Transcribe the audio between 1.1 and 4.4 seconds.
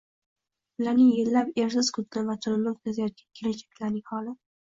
yillab ersiz kunini va tunini o‘tkazayotgan kelinchaklarning holi